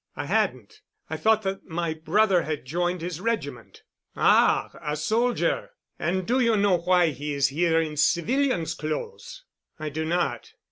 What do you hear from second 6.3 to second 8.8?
you know why he is here in civilian's